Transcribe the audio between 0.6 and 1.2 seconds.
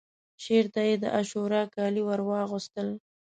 ته یې د